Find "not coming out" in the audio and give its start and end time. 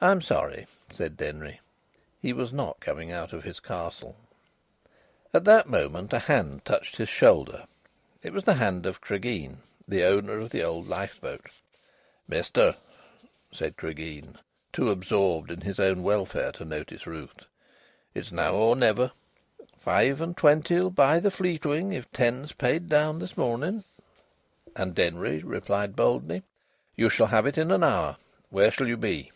2.52-3.32